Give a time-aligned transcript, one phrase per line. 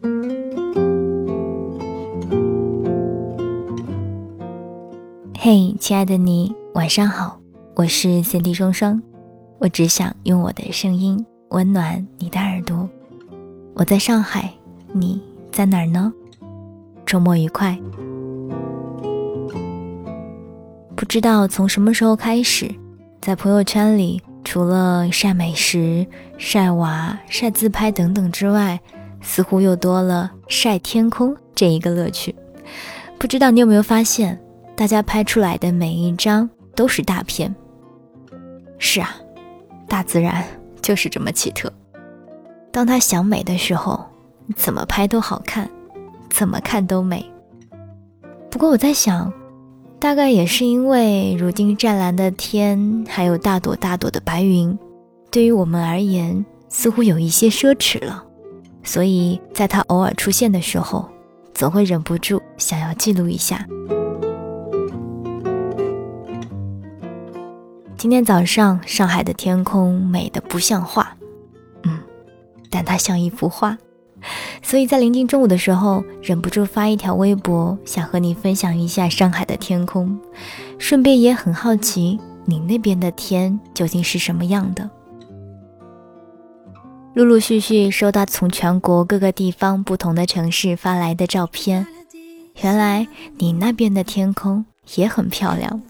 [0.00, 0.10] 嘿，
[5.78, 7.38] 亲爱的你，晚上好，
[7.76, 9.00] 我是三 D 双双，
[9.58, 12.88] 我只想用我的声音温暖你的耳朵。
[13.74, 14.52] 我在上海，
[14.92, 15.22] 你
[15.52, 16.12] 在哪儿呢？
[17.06, 17.78] 周末愉快。
[20.96, 22.74] 不知道从什么时候开始，
[23.20, 26.06] 在朋友圈里，除了晒美食、
[26.38, 28.80] 晒娃、晒自拍等等之外，
[29.24, 32.32] 似乎又多了晒天空这一个乐趣。
[33.18, 34.38] 不知道你有没有发现？
[34.76, 37.52] 大家拍出来的每一张都是大片。
[38.78, 39.16] 是啊，
[39.88, 40.44] 大自然
[40.82, 41.72] 就是这么奇特。
[42.70, 44.04] 当它想美的时候，
[44.56, 45.70] 怎么拍都好看，
[46.28, 47.24] 怎么看都美。
[48.50, 49.32] 不过我在想，
[50.00, 54.76] 大概也是因为如今湛蓝的天，还有大朵大朵的白云，
[55.30, 58.24] 对于我们而言似乎有一些奢侈了，
[58.84, 61.08] 所以在他偶尔出现的时候，
[61.54, 63.66] 总会忍不住想要记录一下。
[67.96, 71.16] 今天早上，上海的天空美得不像话，
[71.84, 71.98] 嗯，
[72.68, 73.78] 但它像一幅画，
[74.62, 80.20] 所以在临近中午的时候，忍不住发一条微博，想和你分享一下上海的天空，
[80.78, 84.90] 顺便也很好奇你那边的天究竟是什么样的。
[87.14, 91.86] 陆陆续续收到从全国各个地方不同的城市发来的照片，
[92.60, 93.06] 原来
[93.38, 94.64] 你那边的天空
[94.96, 95.80] 也很漂亮。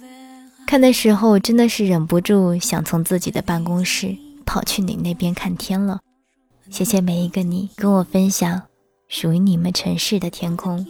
[0.66, 6.00] 看的时候，真的是忍不住想从自己的办公室跑去你那边看天了。
[6.68, 8.60] 谢谢每一个你跟我分享
[9.08, 10.86] 属于你们城市的天空。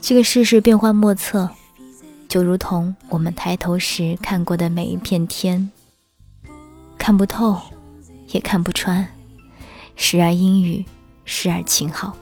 [0.00, 1.50] 这个世事变幻莫测，
[2.28, 5.70] 就如同我们抬头时看过的每一片天，
[7.08, 7.58] 看不透，
[8.32, 9.08] 也看不穿，
[9.96, 10.84] 时而阴雨，
[11.24, 12.14] 时而晴好。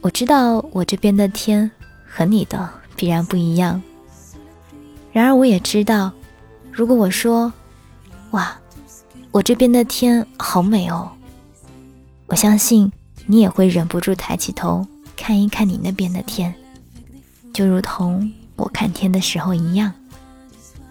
[0.00, 1.70] 我知道我这边的天
[2.08, 2.70] 和你的。
[2.96, 3.82] 必然不一样。
[5.12, 6.10] 然而，我也知道，
[6.72, 7.52] 如果我说
[8.32, 8.58] “哇，
[9.30, 11.12] 我这边的天好美哦”，
[12.28, 12.90] 我相信
[13.26, 16.54] 你也会忍不住抬起头看一看你那边的天，
[17.52, 19.92] 就如同我看天的时候一样。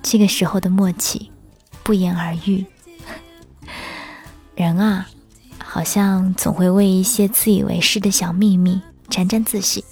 [0.03, 1.31] 这个时候的默契，
[1.89, 2.63] 不言而喻。
[4.53, 5.09] 人啊，
[5.57, 8.79] 好像总会为一些自以为是的小秘密
[9.09, 9.83] 沾沾自喜。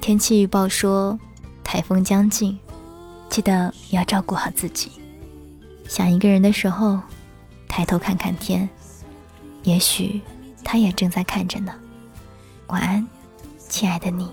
[0.00, 1.16] 天气预报说，
[1.62, 2.58] 台风将近，
[3.28, 4.90] 记得要照顾好自己。
[5.86, 6.98] 想一个人的时候，
[7.68, 8.68] 抬头看看天，
[9.62, 10.20] 也许
[10.64, 11.72] 他也正在看着呢。
[12.66, 13.06] 晚安，
[13.68, 14.28] 亲爱的你。